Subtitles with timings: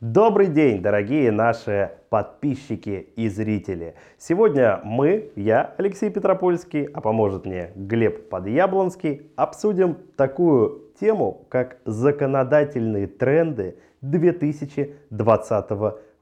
[0.00, 3.96] Добрый день, дорогие наши подписчики и зрители.
[4.16, 13.08] Сегодня мы, я, Алексей Петропольский, а поможет мне Глеб Подъяблонский, обсудим такую тему, как законодательные
[13.08, 15.70] тренды 2020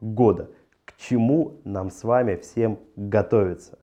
[0.00, 0.50] года.
[0.84, 3.78] К чему нам с вами всем готовиться?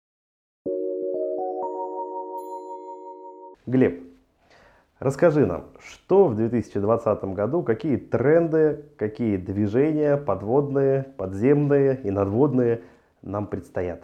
[3.66, 4.05] Глеб,
[5.00, 12.82] Расскажи нам, что в 2020 году, какие тренды, какие движения подводные, подземные и надводные
[13.22, 14.02] нам предстоят?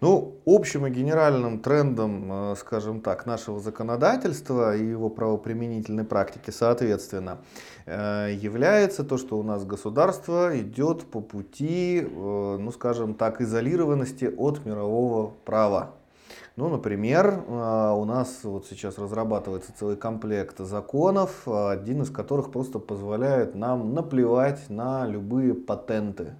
[0.00, 7.38] Ну, общим и генеральным трендом, э, скажем так, нашего законодательства и его правоприменительной практики, соответственно,
[7.86, 14.32] э, является то, что у нас государство идет по пути, э, ну, скажем так, изолированности
[14.36, 15.94] от мирового права.
[16.56, 22.78] Ну, например, а, у нас вот сейчас разрабатывается целый комплект законов, один из которых просто
[22.78, 26.34] позволяет нам наплевать на любые патенты.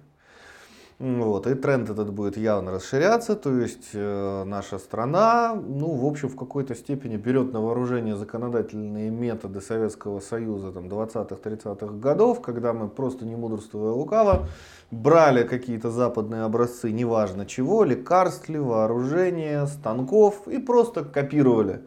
[0.97, 6.29] Вот, и тренд этот будет явно расширяться, то есть э, наша страна, ну, в общем,
[6.29, 12.87] в какой-то степени берет на вооружение законодательные методы Советского Союза там, 20-30-х годов, когда мы
[12.87, 14.47] просто не мудрствуя лукаво,
[14.89, 21.81] брали какие-то западные образцы, неважно чего, лекарств ли, вооружения, станков, и просто копировали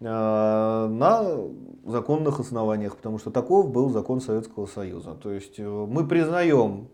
[0.00, 1.38] э, на
[1.86, 5.14] законных основаниях, потому что таков был закон Советского Союза.
[5.14, 6.88] То есть э, мы признаем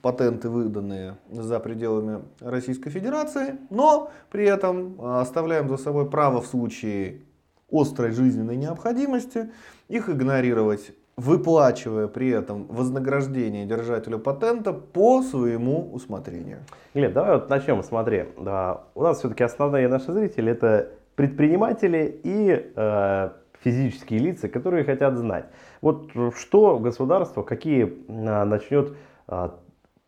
[0.00, 6.46] патенты, выданные за пределами Российской Федерации, но при этом а, оставляем за собой право в
[6.46, 7.22] случае
[7.70, 9.50] острой жизненной необходимости
[9.88, 16.60] их игнорировать выплачивая при этом вознаграждение держателю патента по своему усмотрению.
[16.94, 17.82] Глеб, давай вот начнем.
[17.82, 24.84] Смотри, да, у нас все-таки основные наши зрители это предприниматели и э, физические лица, которые
[24.84, 25.44] хотят знать,
[25.82, 28.96] вот что государство, какие э, начнет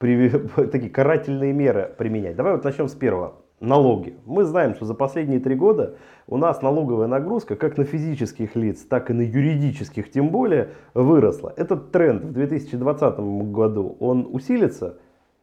[0.72, 2.36] такие карательные меры применять.
[2.36, 3.36] Давай вот начнем с первого.
[3.60, 4.18] Налоги.
[4.26, 5.96] Мы знаем, что за последние три года
[6.26, 11.52] у нас налоговая нагрузка как на физических лиц, так и на юридических тем более выросла.
[11.56, 13.18] Этот тренд в 2020
[13.52, 14.98] году, он усилится?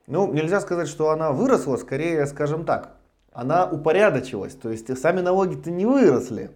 [0.07, 2.97] Ну, нельзя сказать, что она выросла, скорее, скажем так,
[3.33, 4.53] она упорядочилась.
[4.53, 6.51] То есть сами налоги-то не выросли.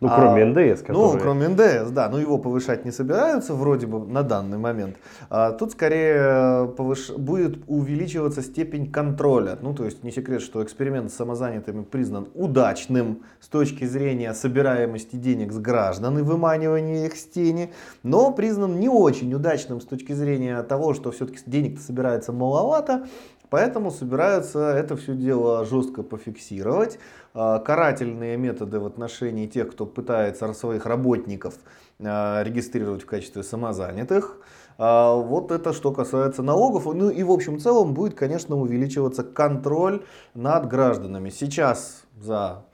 [0.00, 0.80] Ну, кроме а, НДС.
[0.80, 0.96] Который...
[0.96, 2.08] Ну, кроме НДС, да.
[2.08, 4.96] Но его повышать не собираются вроде бы на данный момент.
[5.30, 7.10] А, тут скорее повыш...
[7.10, 9.58] будет увеличиваться степень контроля.
[9.60, 15.16] Ну, то есть не секрет, что эксперимент с самозанятыми признан удачным с точки зрения собираемости
[15.16, 17.72] денег с граждан и выманивания их с тени,
[18.02, 23.06] но признан не очень удачным с точки зрения того, что все-таки денег-то собирается маловато,
[23.50, 26.98] Поэтому собираются это все дело жестко пофиксировать.
[27.34, 31.54] А, карательные методы в отношении тех, кто пытается своих работников
[32.00, 34.38] а, регистрировать в качестве самозанятых.
[34.78, 36.86] А, вот это что касается налогов.
[36.86, 41.30] Ну и в общем целом будет, конечно, увеличиваться контроль над гражданами.
[41.30, 42.64] Сейчас за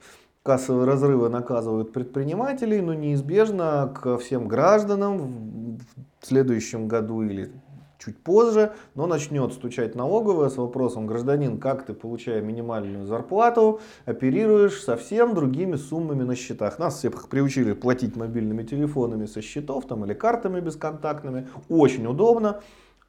[0.43, 5.79] кассовые разрывы наказывают предпринимателей, но неизбежно к всем гражданам
[6.19, 7.51] в следующем году или
[8.03, 14.81] чуть позже, но начнет стучать налоговая с вопросом, гражданин, как ты, получая минимальную зарплату, оперируешь
[14.81, 16.79] совсем другими суммами на счетах.
[16.79, 21.47] Нас всех приучили платить мобильными телефонами со счетов там, или картами бесконтактными.
[21.69, 22.61] Очень удобно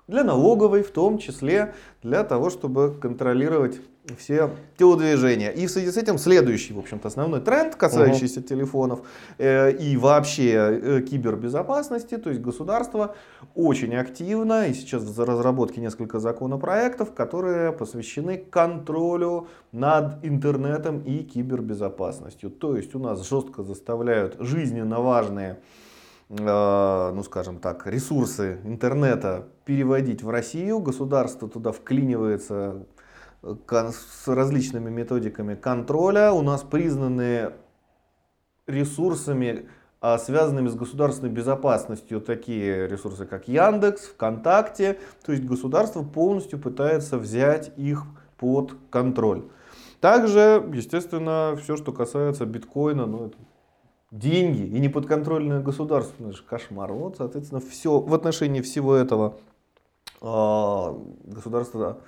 [0.09, 3.81] для налоговой в том числе, для того, чтобы контролировать
[4.19, 5.51] все телодвижения.
[5.51, 8.49] И в связи с этим следующий, в общем-то, основной тренд, касающийся угу.
[8.49, 9.03] телефонов
[9.39, 13.15] э, и вообще э, кибербезопасности, то есть государство
[13.55, 22.51] очень активно, и сейчас в разработке несколько законопроектов, которые посвящены контролю над интернетом и кибербезопасностью.
[22.51, 25.61] То есть у нас жестко заставляют жизненно важные
[26.29, 32.87] ну скажем так, ресурсы интернета переводить в Россию, государство туда вклинивается
[33.43, 36.33] э, с различными методиками контроля.
[36.33, 37.53] У нас признаны
[38.67, 39.69] ресурсами,
[40.01, 44.99] а, связанными с государственной безопасностью, такие ресурсы, как Яндекс, ВКонтакте.
[45.25, 48.05] То есть государство полностью пытается взять их
[48.37, 49.45] под контроль.
[50.01, 53.37] Также, естественно, все, что касается биткоина, ну, это
[54.13, 56.93] деньги и неподконтрольное государство, ну, это же кошмар.
[56.93, 59.39] Вот, соответственно, все, в отношении всего этого
[60.21, 60.95] э,
[61.25, 61.99] государство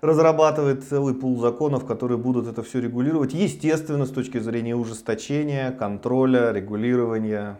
[0.00, 3.34] разрабатывает целый пул законов, которые будут это все регулировать.
[3.34, 7.58] Естественно, с точки зрения ужесточения, контроля, регулирования.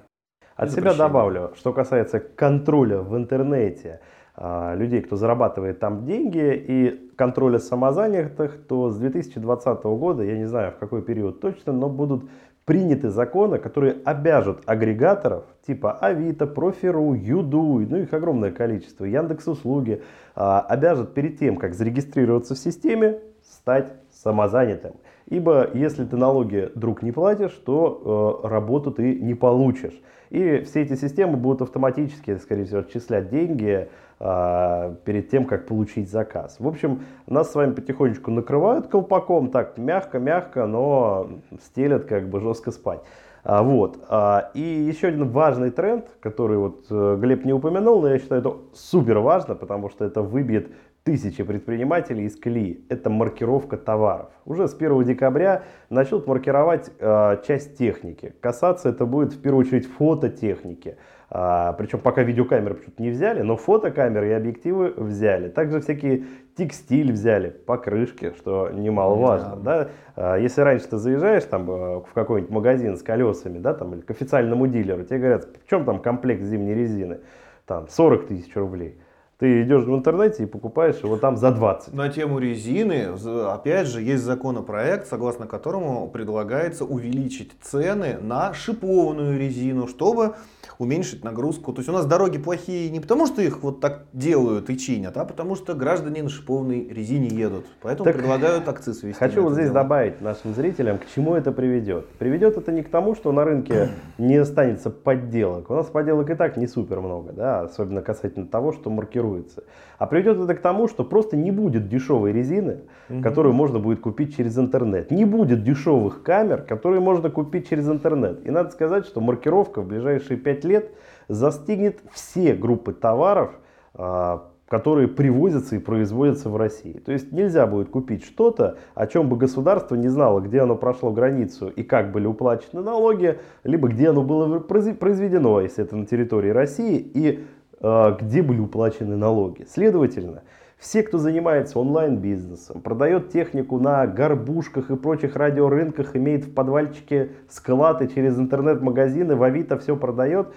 [0.56, 4.00] От себя добавлю, что касается контроля в интернете,
[4.36, 10.46] а, людей, кто зарабатывает там деньги и контроля самозанятых, то с 2020 года, я не
[10.46, 12.28] знаю в какой период точно, но будут
[12.64, 20.02] приняты законы, которые обяжут агрегаторов типа Авито, Профиру, Юду, ну их огромное количество, Яндекс услуги,
[20.34, 24.94] а, обяжут перед тем, как зарегистрироваться в системе, стать самозанятым.
[25.26, 29.98] Ибо если ты налоги, друг, не платишь, то э, работу ты не получишь.
[30.30, 33.88] И все эти системы будут автоматически, скорее всего, отчислять деньги
[34.20, 36.56] э, перед тем, как получить заказ.
[36.58, 41.30] В общем, нас с вами потихонечку накрывают колпаком, так мягко-мягко, но
[41.62, 43.00] стелят как бы жестко спать.
[43.44, 43.98] А, вот.
[44.08, 48.40] А, и еще один важный тренд, который вот э, Глеб не упомянул, но я считаю
[48.40, 50.68] это супер важно, потому что это выбьет
[51.04, 52.84] тысячи предпринимателей из колеи.
[52.88, 54.30] Это маркировка товаров.
[54.46, 58.34] Уже с 1 декабря начнут маркировать э, часть техники.
[58.40, 60.96] Касаться это будет в первую очередь фототехники.
[61.30, 65.48] А, причем пока видеокамеры почему-то не взяли, но фотокамеры и объективы взяли.
[65.48, 66.24] Также всякие
[66.56, 69.56] текстиль взяли, покрышки, что немаловажно.
[69.56, 69.84] Да.
[69.84, 69.88] Да?
[70.16, 74.00] А, если раньше ты заезжаешь там, э, в какой-нибудь магазин с колесами, да, там, или
[74.00, 77.20] к официальному дилеру, тебе говорят, в чем там комплект зимней резины?
[77.66, 78.98] Там 40 тысяч рублей.
[79.38, 81.92] Ты идешь в интернете и покупаешь его там за 20.
[81.92, 83.08] На тему резины,
[83.48, 90.34] опять же, есть законопроект, согласно которому предлагается увеличить цены на шипованную резину, чтобы
[90.78, 91.72] уменьшить нагрузку.
[91.72, 95.16] То есть у нас дороги плохие не потому, что их вот так делают и чинят,
[95.16, 97.66] а потому что граждане на шипованной резине едут.
[97.82, 99.18] Поэтому так предлагают акциз ввести.
[99.18, 99.82] Хочу вот здесь дело.
[99.82, 102.08] добавить нашим зрителям, к чему это приведет.
[102.18, 105.70] Приведет это не к тому, что на рынке не останется подделок.
[105.70, 108.90] У нас подделок и так не супер много, да, особенно касательно того, что
[109.24, 109.64] маркируется.
[109.98, 113.22] А приведет это к тому, что просто не будет дешевой резины, угу.
[113.22, 115.10] которую можно будет купить через интернет.
[115.10, 118.46] Не будет дешевых камер, которые можно купить через интернет.
[118.46, 120.90] И надо сказать, что маркировка в ближайшие 5 лет
[121.28, 123.52] застигнет все группы товаров,
[123.94, 126.98] а, которые привозятся и производятся в России.
[126.98, 131.12] То есть нельзя будет купить что-то, о чем бы государство не знало, где оно прошло
[131.12, 136.50] границу и как были уплачены налоги, либо где оно было произведено, если это на территории
[136.50, 137.44] России, и
[137.80, 139.66] где были уплачены налоги.
[139.68, 140.42] Следовательно,
[140.78, 148.08] все, кто занимается онлайн-бизнесом, продает технику на горбушках и прочих радиорынках, имеет в подвальчике склады
[148.08, 150.48] через интернет-магазины, в Авито все продает,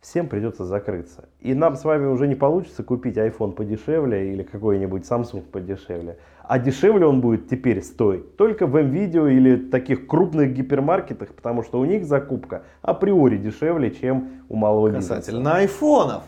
[0.00, 1.28] всем придется закрыться.
[1.40, 6.18] И нам с вами уже не получится купить iPhone подешевле или какой-нибудь Samsung подешевле.
[6.44, 11.78] А дешевле он будет теперь стоить только в МВидео или таких крупных гипермаркетах, потому что
[11.78, 15.16] у них закупка априори дешевле, чем у малого бизнеса.
[15.16, 16.22] Касательно айфонов.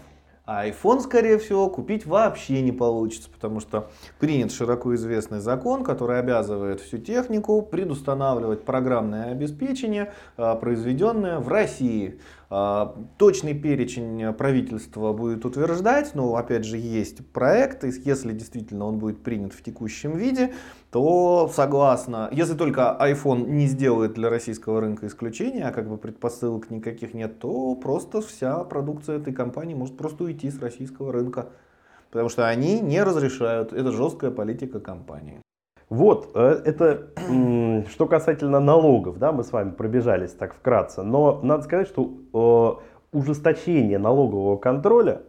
[0.47, 6.19] А iPhone, скорее всего, купить вообще не получится, потому что принят широко известный закон, который
[6.19, 12.19] обязывает всю технику предустанавливать программное обеспечение, а, произведенное в России.
[12.53, 18.99] А, точный перечень правительства будет утверждать, но опять же есть проект, и если действительно он
[18.99, 20.53] будет принят в текущем виде,
[20.91, 26.71] то согласно, если только iPhone не сделает для российского рынка исключения, а как бы предпосылок
[26.71, 31.51] никаких нет, то просто вся продукция этой компании может просто уйти с российского рынка.
[32.11, 35.41] Потому что они не разрешают, это жесткая политика компании.
[35.91, 37.09] Вот, э, это
[37.91, 42.81] что касательно налогов, да, мы с вами пробежались так вкратце, но надо сказать, что
[43.13, 45.23] э, ужесточение налогового контроля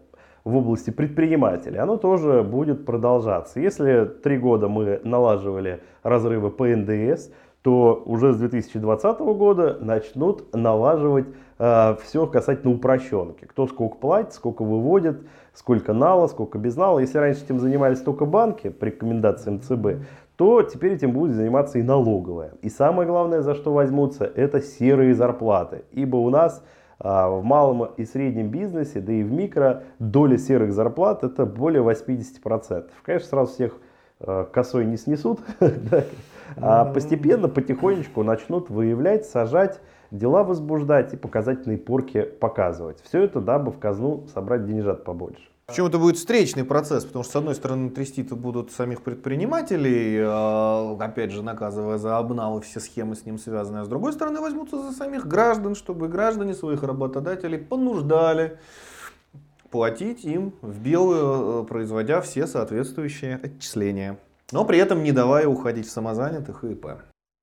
[0.43, 3.59] в области предпринимателей, оно тоже будет продолжаться.
[3.59, 7.29] Если три года мы налаживали разрывы по НДС,
[7.63, 11.25] то уже с 2020 года начнут налаживать
[11.59, 13.45] э, все касательно упрощенки.
[13.45, 15.21] Кто сколько платит, сколько выводит,
[15.53, 16.99] сколько нала, сколько без нала.
[16.99, 20.03] Если раньше этим занимались только банки по рекомендациям ЦБ,
[20.42, 22.54] то теперь этим будет заниматься и налоговая.
[22.64, 25.83] И самое главное, за что возьмутся, это серые зарплаты.
[25.92, 26.64] Ибо у нас
[26.98, 31.83] а, в малом и среднем бизнесе, да и в микро, доля серых зарплат это более
[31.83, 32.90] 80%.
[33.04, 33.78] Конечно, сразу всех
[34.19, 35.42] а, косой не снесут,
[36.57, 39.80] а постепенно, потихонечку начнут выявлять, сажать,
[40.10, 43.00] дела возбуждать и показательные порки показывать.
[43.04, 45.50] Все это, дабы в казну собрать денежат побольше.
[45.71, 50.97] Причем это будет встречный процесс, потому что, с одной стороны, трясти-то будут самих предпринимателей, а,
[50.99, 54.42] опять же, наказывая за обнал и все схемы с ним связанные, а с другой стороны,
[54.42, 58.59] возьмутся за самих граждан, чтобы граждане своих работодателей понуждали
[59.69, 64.18] платить им в белую, э, производя все соответствующие отчисления.
[64.51, 66.87] Но при этом не давая уходить в самозанятых и ИП.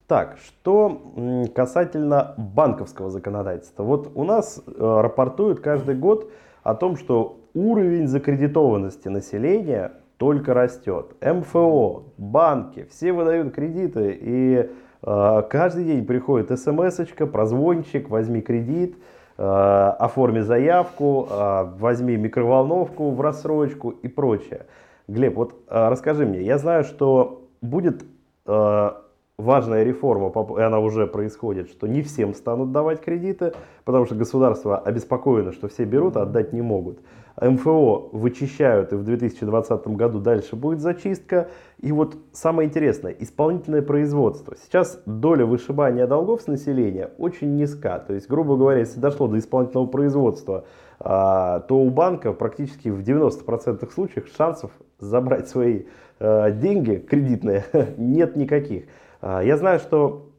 [0.06, 3.84] Так, что касательно банковского законодательства.
[3.84, 6.30] Вот у нас э, рапортуют каждый год
[6.62, 11.14] о том, что уровень закредитованности населения только растет.
[11.20, 14.70] МФО, банки, все выдают кредиты, и
[15.02, 18.96] э, каждый день приходит смс-очка, прозвончик, возьми кредит,
[19.36, 24.66] э, оформи заявку, э, возьми микроволновку в рассрочку и прочее.
[25.08, 28.04] Глеб, вот э, расскажи мне, я знаю, что будет
[28.46, 28.90] э,
[29.38, 33.52] важная реформа, и она уже происходит, что не всем станут давать кредиты,
[33.84, 36.98] потому что государство обеспокоено, что все берут, а отдать не могут.
[37.40, 41.48] МФО вычищают, и в 2020 году дальше будет зачистка.
[41.78, 44.56] И вот самое интересное, исполнительное производство.
[44.60, 48.00] Сейчас доля вышибания долгов с населения очень низка.
[48.00, 50.64] То есть, грубо говоря, если дошло до исполнительного производства,
[50.98, 55.84] а, то у банка практически в 90% случаев шансов забрать свои
[56.18, 57.64] а, деньги кредитные
[57.96, 58.86] нет никаких.
[59.20, 60.32] А, я знаю, что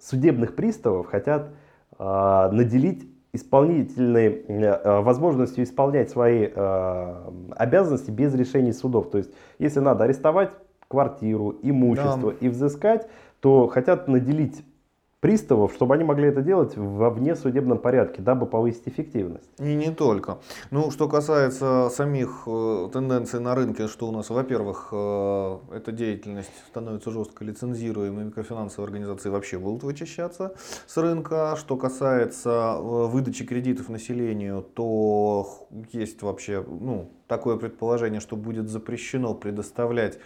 [0.00, 1.50] судебных приставов хотят
[1.98, 6.48] а, наделить исполнительной а, возможностью исполнять свои
[7.56, 9.10] обязанности без решений судов.
[9.10, 10.50] То есть, если надо арестовать
[10.88, 12.38] квартиру, имущество да.
[12.40, 13.08] и взыскать,
[13.40, 14.64] то хотят наделить
[15.26, 19.50] приставов, чтобы они могли это делать во внесудебном порядке, дабы повысить эффективность.
[19.58, 20.38] И не только.
[20.70, 26.52] Ну, что касается самих э, тенденций на рынке, что у нас, во-первых, э, эта деятельность
[26.68, 30.54] становится жестко лицензируемой, микрофинансовые организации вообще будут вычищаться
[30.86, 31.56] с рынка.
[31.58, 39.34] Что касается э, выдачи кредитов населению, то есть вообще ну, такое предположение, что будет запрещено
[39.34, 40.20] предоставлять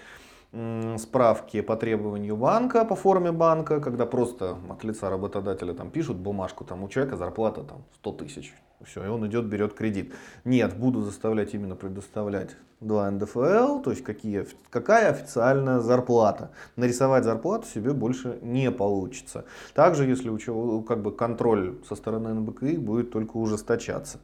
[0.97, 6.64] справки по требованию банка, по форме банка, когда просто от лица работодателя там пишут бумажку,
[6.64, 8.54] там у человека зарплата там 100 тысяч,
[8.85, 10.12] все, и он идет, берет кредит.
[10.45, 16.50] Нет, буду заставлять именно предоставлять 2 НДФЛ, то есть какие, какая официальная зарплата.
[16.76, 19.45] Нарисовать зарплату себе больше не получится.
[19.75, 24.19] Также, если у, как бы контроль со стороны НБКИ будет только ужесточаться.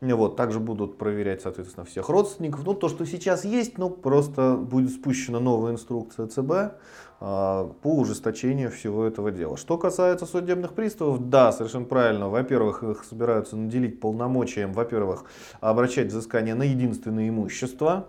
[0.00, 2.64] Вот, также будут проверять, соответственно, всех родственников.
[2.64, 6.78] Ну, то, что сейчас есть, ну, просто будет спущена новая инструкция ЦБ
[7.20, 9.56] а, по ужесточению всего этого дела.
[9.56, 12.28] Что касается судебных приставов, да, совершенно правильно.
[12.28, 15.24] Во-первых, их собираются наделить полномочием, во-первых,
[15.60, 18.06] обращать взыскание на единственное имущество,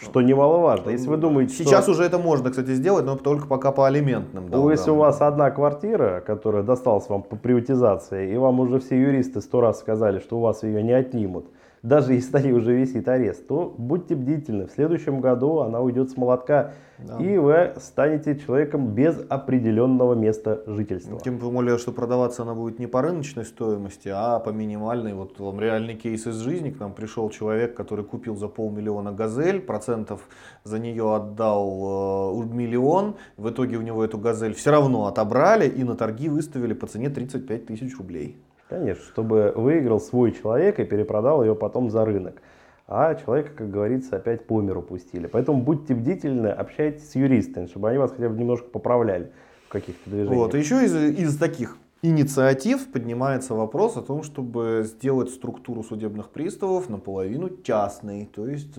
[0.00, 0.90] что немаловажно.
[0.90, 1.92] Если вы думаете, Сейчас что...
[1.92, 4.70] уже это можно, кстати, сделать, но только пока по алиментным долгам.
[4.70, 9.40] Если у вас одна квартира, которая досталась вам по приватизации, и вам уже все юристы
[9.40, 11.46] сто раз сказали, что у вас ее не отнимут,
[11.82, 14.66] даже если на ней уже висит арест, то будьте бдительны.
[14.66, 17.18] В следующем году она уйдет с молотка, да.
[17.18, 21.20] и вы станете человеком без определенного места жительства.
[21.20, 25.14] Тем более, что продаваться она будет не по рыночной стоимости, а по минимальной.
[25.14, 26.70] Вот вам реальный кейс из жизни.
[26.70, 30.28] К нам пришел человек, который купил за полмиллиона газель, процентов
[30.64, 33.16] за нее отдал э, миллион.
[33.36, 37.08] В итоге у него эту газель все равно отобрали и на торги выставили по цене
[37.08, 38.36] 35 тысяч рублей.
[38.68, 42.42] Конечно, чтобы выиграл свой человек и перепродал ее потом за рынок.
[42.86, 45.26] А человека, как говорится, опять по миру пустили.
[45.26, 49.30] Поэтому будьте бдительны, общайтесь с юристами, чтобы они вас хотя бы немножко поправляли
[49.68, 50.36] в каких-то движениях.
[50.36, 56.88] Вот, еще из, из таких инициатив поднимается вопрос о том, чтобы сделать структуру судебных приставов
[56.88, 58.72] наполовину частной, то есть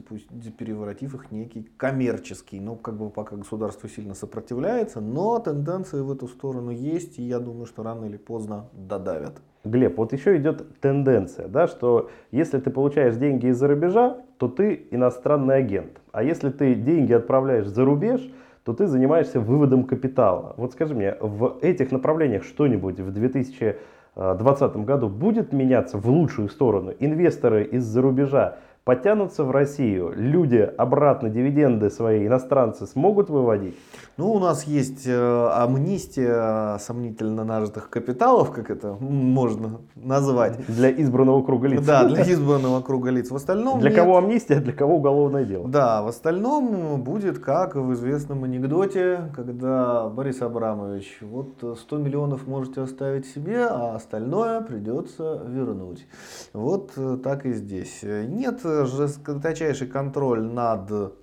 [0.57, 2.59] переворотив их некий коммерческий.
[2.59, 7.39] Ну, как бы пока государство сильно сопротивляется, но тенденции в эту сторону есть, и я
[7.39, 9.41] думаю, что рано или поздно додавят.
[9.65, 14.87] Глеб, вот еще идет тенденция, да, что если ты получаешь деньги из-за рубежа, то ты
[14.91, 15.99] иностранный агент.
[16.13, 18.31] А если ты деньги отправляешь за рубеж,
[18.69, 20.53] то ты занимаешься выводом капитала.
[20.55, 26.93] Вот скажи мне, в этих направлениях что-нибудь в 2020 году будет меняться в лучшую сторону?
[26.99, 28.57] Инвесторы из-за рубежа
[28.89, 33.75] потянутся в Россию, люди обратно дивиденды свои иностранцы смогут выводить?
[34.17, 40.57] Ну, у нас есть э, амнистия сомнительно нажитых капиталов, как это можно назвать.
[40.67, 41.85] Для избранного круга лиц.
[41.85, 43.31] Да, для избранного круга лиц.
[43.31, 43.99] В остальном Для нет.
[43.99, 45.69] кого амнистия, для кого уголовное дело.
[45.69, 52.81] Да, в остальном будет как в известном анекдоте, когда Борис Абрамович, вот 100 миллионов можете
[52.81, 56.07] оставить себе, а остальное придется вернуть.
[56.53, 56.91] Вот
[57.23, 58.01] так и здесь.
[58.03, 61.13] Нет жесточайший контроль над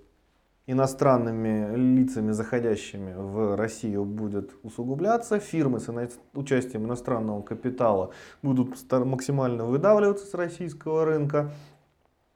[0.66, 5.38] иностранными лицами, заходящими в Россию, будет усугубляться.
[5.38, 5.88] Фирмы с
[6.34, 11.52] участием иностранного капитала будут максимально выдавливаться с российского рынка.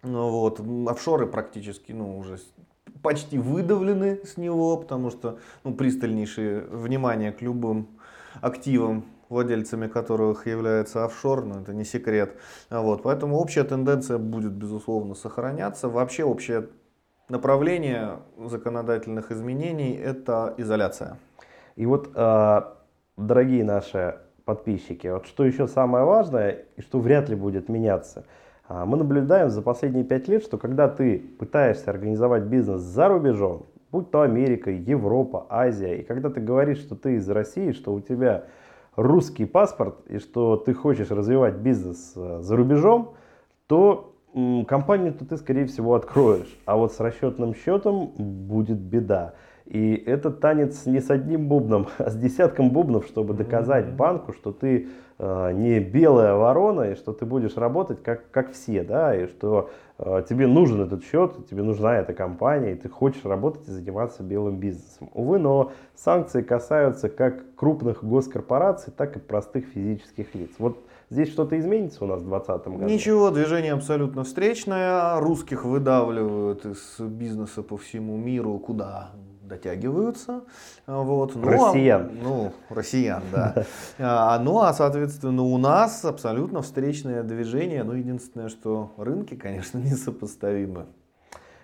[0.02, 0.60] Ну вот.
[0.88, 2.38] Офшоры практически ну, уже
[3.02, 7.88] почти выдавлены с него, потому что ну, пристальнейшее внимание к любым
[8.40, 12.34] активам владельцами которых является офшор, но это не секрет.
[12.68, 15.88] Вот, поэтому общая тенденция будет, безусловно, сохраняться.
[15.88, 16.68] Вообще общее
[17.30, 21.16] направление законодательных изменений– это изоляция.
[21.76, 22.76] И вот, а,
[23.16, 28.24] дорогие наши подписчики, вот что еще самое важное и что вряд ли будет меняться.
[28.66, 33.66] А, мы наблюдаем за последние пять лет, что когда ты пытаешься организовать бизнес за рубежом,
[33.92, 38.00] будь то Америка, Европа, Азия, и когда ты говоришь, что ты из России, что у
[38.00, 38.44] тебя
[38.96, 43.14] русский паспорт и что ты хочешь развивать бизнес э, за рубежом,
[43.66, 44.14] то
[44.68, 46.56] компанию-то ты, скорее всего, откроешь.
[46.64, 49.34] А вот с расчетным счетом будет беда.
[49.70, 54.50] И этот танец не с одним бубном, а с десятком бубнов, чтобы доказать банку, что
[54.50, 59.28] ты э, не белая ворона, и что ты будешь работать как, как все, да, и
[59.28, 63.70] что э, тебе нужен этот счет, тебе нужна эта компания, и ты хочешь работать и
[63.70, 65.08] заниматься белым бизнесом.
[65.14, 70.50] Увы, но санкции касаются как крупных госкорпораций, так и простых физических лиц.
[70.58, 70.78] Вот
[71.10, 72.84] Здесь что-то изменится у нас в 2020 году?
[72.84, 75.18] Ничего, движение абсолютно встречное.
[75.18, 79.10] Русских выдавливают из бизнеса по всему миру куда
[79.50, 80.44] дотягиваются.
[80.86, 81.34] Вот.
[81.34, 82.02] Ну, а россиян.
[82.02, 83.66] А, ну, россиян, да.
[83.98, 87.82] а, ну, а, соответственно, у нас абсолютно встречное движение.
[87.84, 90.86] Ну, единственное, что рынки, конечно, несопоставимы.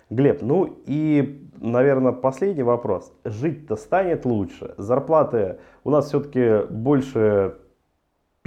[0.09, 3.11] Глеб, ну и, наверное, последний вопрос.
[3.25, 4.73] Жить-то станет лучше?
[4.77, 7.57] Зарплаты у нас все-таки больше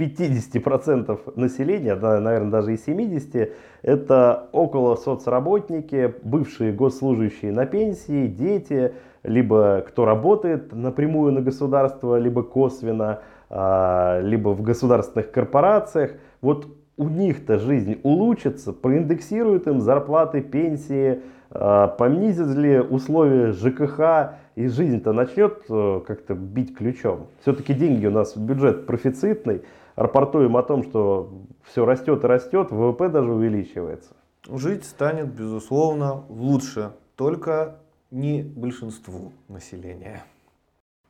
[0.01, 3.51] 50% населения, да, наверное, даже и 70%,
[3.83, 8.93] это около соцработники, бывшие госслужащие на пенсии, дети,
[9.23, 16.11] либо кто работает напрямую на государство, либо косвенно, а, либо в государственных корпорациях.
[16.41, 16.67] Вот
[16.97, 25.13] у них-то жизнь улучшится, проиндексируют им зарплаты, пенсии, а, понизят ли условия ЖКХ, и жизнь-то
[25.13, 27.27] начнет э, как-то бить ключом.
[27.41, 29.61] Все-таки деньги у нас, бюджет профицитный,
[29.95, 31.31] рапортуем о том, что
[31.63, 34.15] все растет и растет, ВВП даже увеличивается.
[34.49, 37.77] Жить станет, безусловно, лучше, только
[38.09, 40.23] не большинству населения.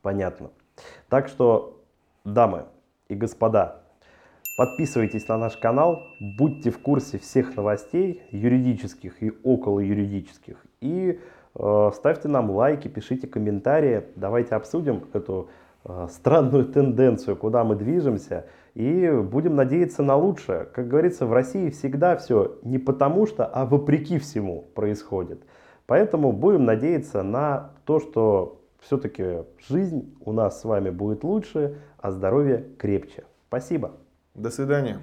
[0.02, 0.50] Понятно.
[1.10, 1.82] Так что,
[2.26, 2.66] дамы
[3.08, 3.82] и господа,
[4.58, 6.04] подписывайтесь на наш канал,
[6.38, 10.58] будьте в курсе всех новостей юридических и около юридических.
[10.82, 11.20] И
[11.56, 15.50] э, ставьте нам лайки, пишите комментарии, давайте обсудим эту
[15.86, 20.66] э, странную тенденцию, куда мы движемся– и будем надеяться на лучшее.
[20.66, 25.44] Как говорится, в России всегда все не потому что, а вопреки всему происходит.
[25.86, 32.12] Поэтому будем надеяться на то, что все-таки жизнь у нас с вами будет лучше, а
[32.12, 33.24] здоровье крепче.
[33.48, 33.92] Спасибо.
[34.34, 35.02] До свидания.